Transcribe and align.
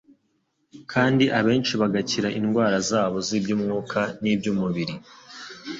kandi 0.91 1.23
abenshi 1.39 1.73
bagakira 1.81 2.27
indwara 2.39 2.77
zabo 2.89 3.17
z'iby'umwuka 3.27 4.01
n'iby'umubiri. 4.21 4.95